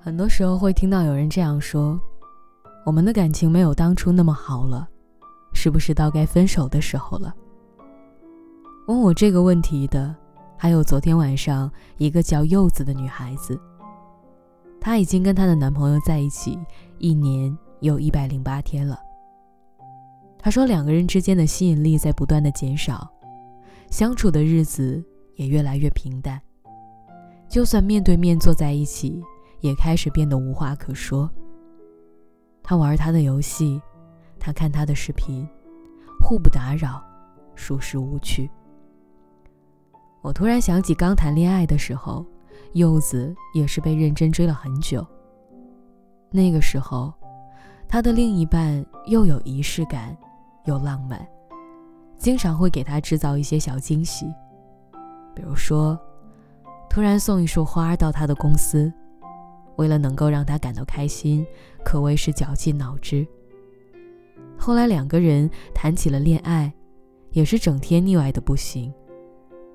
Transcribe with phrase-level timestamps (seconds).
[0.00, 2.00] 很多时候会听到有人这样说
[2.86, 4.88] ：“我们的感情没有当初那么好了，
[5.52, 7.34] 是不是到该分手的时候了？”
[8.86, 10.14] 问我这个问题的，
[10.56, 13.60] 还有昨天晚上一个叫柚子的女孩子。
[14.80, 16.58] 她已经跟她的男朋友在一起
[16.98, 18.98] 一年又一百零八天了。
[20.38, 23.10] 她说，两个人之间的吸引力在不断的减少，
[23.90, 25.04] 相处的日子
[25.34, 26.40] 也越来越平淡。
[27.48, 29.20] 就算面对面坐在一起。
[29.60, 31.28] 也开始变得无话可说。
[32.62, 33.80] 他玩他的游戏，
[34.38, 35.48] 他看他的视频，
[36.20, 37.02] 互不打扰，
[37.54, 38.50] 熟视无趣。
[40.20, 42.26] 我突然想起刚谈恋爱的时候，
[42.74, 45.06] 柚子也是被认真追了很久。
[46.30, 47.12] 那个时候，
[47.88, 50.14] 他的另一半又有仪式感，
[50.66, 51.26] 又浪漫，
[52.18, 54.26] 经常会给他制造一些小惊喜，
[55.34, 55.98] 比如说，
[56.90, 58.92] 突然送一束花到他的公司。
[59.78, 61.46] 为了能够让他感到开心，
[61.84, 63.26] 可谓是绞尽脑汁。
[64.56, 66.72] 后来两个人谈起了恋爱，
[67.30, 68.92] 也是整天腻歪的不行，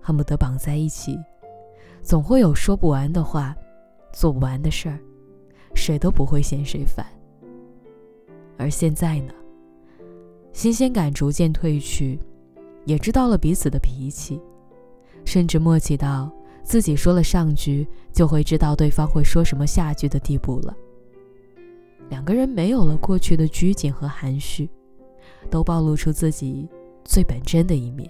[0.00, 1.18] 恨不得绑在一起，
[2.00, 3.54] 总会有说不完的话，
[4.12, 5.00] 做不完的事儿，
[5.74, 7.04] 谁都不会嫌谁烦。
[8.56, 9.34] 而现在呢，
[10.52, 12.20] 新鲜感逐渐褪去，
[12.84, 14.40] 也知道了彼此的脾气，
[15.24, 16.30] 甚至默契到。
[16.68, 20.76] 自己说了上句，就会知道对方会说什么下句的地步了。
[22.10, 24.68] 两个人没有了过去的拘谨和含蓄，
[25.50, 26.68] 都暴露出自己
[27.06, 28.06] 最本真的一面。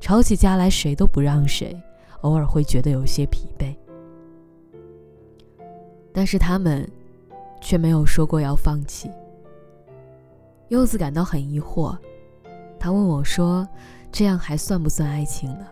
[0.00, 1.76] 吵起架来，谁都不让谁，
[2.20, 3.74] 偶尔会觉得有些疲惫。
[6.12, 6.88] 但是他们
[7.60, 9.10] 却没有说过要放弃。
[10.68, 11.98] 柚子感到很疑惑，
[12.78, 13.66] 他问我说
[14.12, 15.66] ：“这样还算不算爱情呢？”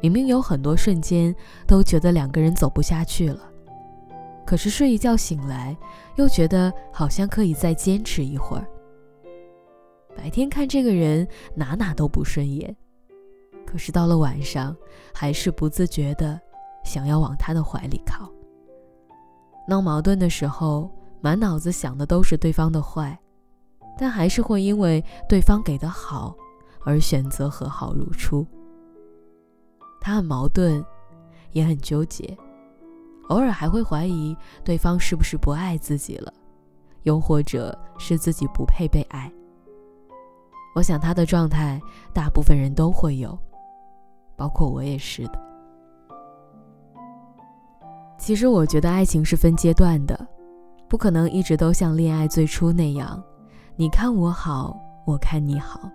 [0.00, 1.34] 明明有很多瞬间
[1.66, 3.40] 都觉得两个人走不下去了，
[4.46, 5.76] 可是睡一觉醒来，
[6.16, 8.66] 又觉得好像可以再坚持一会儿。
[10.16, 12.74] 白天看这个人哪哪都不顺眼，
[13.66, 14.74] 可是到了晚上，
[15.14, 16.40] 还是不自觉的
[16.82, 18.30] 想要往他的怀里靠。
[19.68, 23.16] 闹矛盾的时候，满脑子想的都是对方的坏，
[23.98, 26.34] 但还是会因为对方给的好
[26.84, 28.46] 而选择和好如初。
[30.10, 30.84] 他很矛盾，
[31.52, 32.36] 也很纠结，
[33.28, 36.34] 偶尔还会怀疑对方是不是不爱自己了，
[37.04, 39.32] 又或者是自己不配被爱。
[40.74, 41.80] 我想他的状态，
[42.12, 43.38] 大部分人都会有，
[44.34, 45.38] 包括我也是的。
[48.18, 50.26] 其实我觉得爱情是分阶段的，
[50.88, 53.22] 不可能一直都像恋爱最初那样，
[53.76, 54.76] 你看我好，
[55.06, 55.88] 我看你好。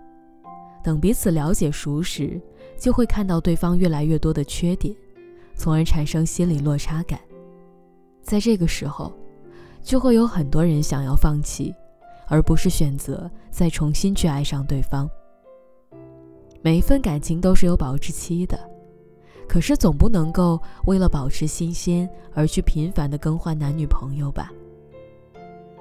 [0.86, 2.40] 等彼此了解熟识，
[2.78, 4.94] 就会看到对方越来越多的缺点，
[5.56, 7.18] 从而产生心理落差感。
[8.22, 9.12] 在这个时候，
[9.82, 11.74] 就会有很多人想要放弃，
[12.28, 15.10] 而不是选择再重新去爱上对方。
[16.62, 18.56] 每一份感情都是有保质期的，
[19.48, 24.52] 可是总不能够为了保持新鲜而去频繁的更换男女朋友吧？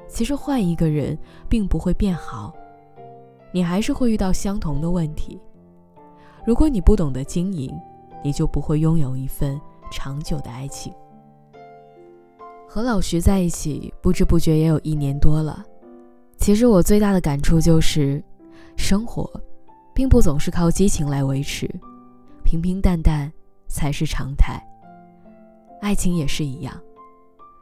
[0.08, 1.16] 其实换一个人
[1.48, 2.56] 并不会变好。
[3.56, 5.40] 你还是会遇到相同的问题。
[6.46, 7.74] 如果你不懂得经营，
[8.22, 9.58] 你就不会拥有一份
[9.90, 10.92] 长久的爱情。
[12.68, 15.64] 和老徐在一起，不知不觉也有一年多了。
[16.36, 18.22] 其实我最大的感触就是，
[18.76, 19.32] 生活，
[19.94, 21.66] 并不总是靠激情来维持，
[22.44, 23.32] 平平淡淡
[23.70, 24.62] 才是常态。
[25.80, 26.78] 爱情也是一样，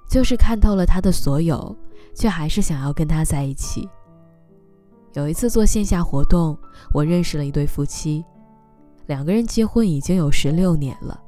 [0.10, 1.76] 就是看透了他的所有，
[2.16, 3.88] 却还是想要跟他在一起。
[5.14, 6.58] 有一次做线下活动，
[6.92, 8.26] 我认识了一对夫妻，
[9.06, 11.20] 两个人结婚已经有十六年了。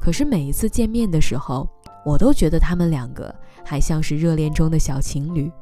[0.00, 1.68] 可是每一次见面的时候，
[2.06, 3.34] 我都觉得他们两个
[3.64, 5.52] 还像是热恋中的小情侣。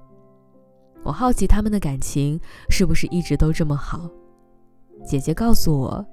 [1.03, 2.39] 我好奇他们的感情
[2.69, 4.09] 是不是一直都这么好。
[5.05, 6.07] 姐姐告诉我，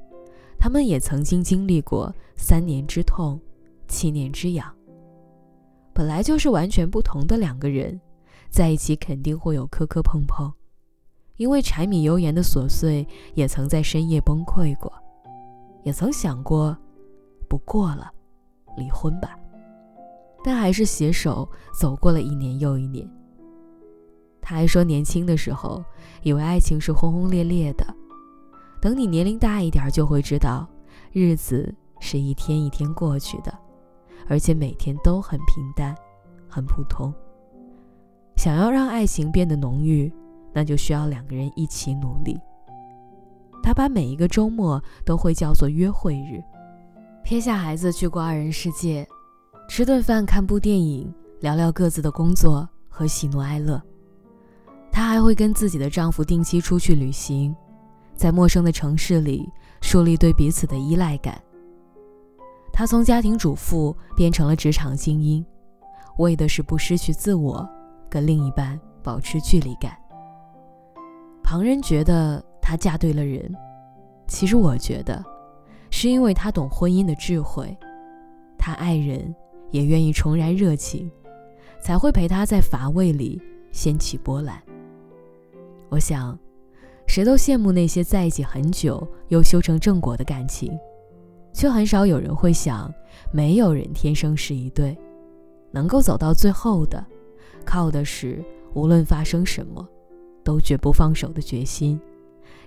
[0.57, 3.39] 他们也曾经经历过三年之痛，
[3.87, 4.73] 七年之痒。
[5.93, 7.99] 本来就是完全不同的两个人，
[8.49, 10.51] 在一起肯定会有磕磕碰碰。
[11.37, 14.91] 因为柴米油盐的琐碎，也曾在深夜崩溃过，
[15.83, 16.75] 也曾想过，
[17.47, 18.11] 不过了，
[18.75, 19.37] 离婚吧，
[20.43, 21.47] 但还是携手
[21.79, 23.07] 走过了一年又一年。
[24.41, 25.83] 他还说，年轻的时候
[26.23, 27.85] 以为爱情是轰轰烈烈的，
[28.81, 30.67] 等你年龄大一点，就会知道，
[31.11, 33.53] 日子是一天一天过去的，
[34.27, 35.95] 而且每天都很平淡，
[36.49, 37.13] 很普通。
[38.37, 40.11] 想要让爱情变得浓郁。
[40.57, 42.35] 那就需要两个人一起努力。
[43.61, 46.43] 他把每一个周末都会叫做约会日，
[47.23, 49.07] 撇下孩子去过二人世界，
[49.69, 53.79] 吃顿饭，看部电影，聊聊各自的工作和喜怒哀乐。
[54.91, 57.55] 她还会跟自己的丈夫定期出去旅行，
[58.15, 59.47] 在陌生的城市里
[59.79, 61.39] 树立对彼此的依赖感。
[62.73, 65.45] 她从家庭主妇变成了职场精英，
[66.17, 67.69] 为的是不失去自我，
[68.09, 69.95] 跟另一半保持距离感。
[71.47, 73.49] 旁人觉得她嫁对了人，
[74.27, 75.23] 其实我觉得，
[75.89, 77.73] 是因为她懂婚姻的智慧，
[78.57, 79.33] 她爱人。
[79.71, 81.11] 也愿意重燃热情，
[81.81, 83.41] 才会陪他在乏味里
[83.73, 84.61] 掀起波澜。
[85.89, 86.39] 我想，
[87.05, 90.71] 谁都羡慕那些在一起很久又修成正果的感情，
[91.51, 92.89] 却很少有人会想，
[93.29, 94.97] 没有人天生是一对，
[95.69, 97.05] 能够走到最后的，
[97.65, 98.41] 靠的是
[98.73, 99.85] 无论发生什么，
[100.47, 101.99] 都绝不放手的决心，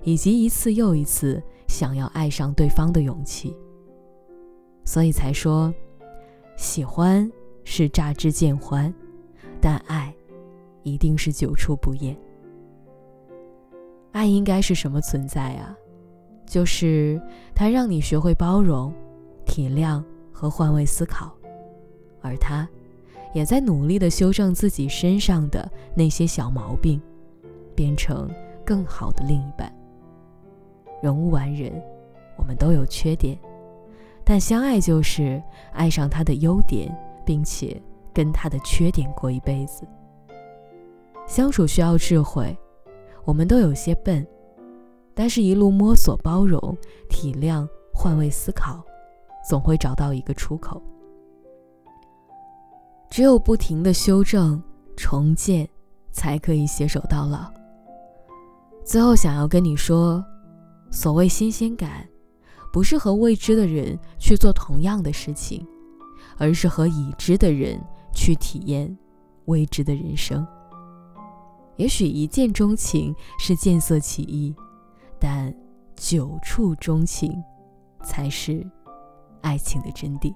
[0.04, 3.56] 以及一次又一次想要爱上对方的勇气。
[4.84, 5.72] 所以才说。
[6.56, 7.26] 喜欢
[7.64, 8.92] 是乍之见欢，
[9.62, 10.14] 但爱
[10.82, 12.14] 一定是久处不厌。
[14.12, 15.74] 爱应该是什么存在啊？
[16.46, 17.18] 就是
[17.54, 18.92] 它让你学会包容、
[19.46, 21.34] 体谅和换位思考，
[22.20, 22.68] 而他
[23.32, 27.00] 也在努力的修正自己身上的那些小毛病，
[27.80, 28.28] 变成
[28.62, 29.74] 更好的另一半。
[31.00, 31.72] 人无完人，
[32.36, 33.38] 我们都有缺点。
[34.22, 35.42] 但相爱就是
[35.72, 36.94] 爱上他的优点，
[37.24, 37.80] 并且
[38.12, 39.88] 跟他的缺点过一辈子。
[41.26, 42.54] 相处需要智慧，
[43.24, 44.26] 我们都有些笨，
[45.14, 46.76] 但是一路摸索、包容、
[47.08, 48.84] 体谅、换位思考，
[49.48, 50.82] 总会找到一个出口。
[53.08, 54.62] 只有不停的修正、
[54.98, 55.66] 重建，
[56.12, 57.50] 才可以携手到老。
[58.90, 60.20] 最后，想要跟你说，
[60.90, 62.04] 所谓新鲜感。
[62.72, 65.64] 不是和未知的人去做同样的事情，
[66.36, 67.80] 而是和已知的人
[68.12, 68.98] 去体验
[69.44, 70.44] 未知的人生。
[71.76, 74.52] 也许一见钟情是见色起意，
[75.20, 75.54] 但
[75.94, 77.40] 久处钟情
[78.02, 78.68] 才是
[79.40, 80.34] 爱情的真谛。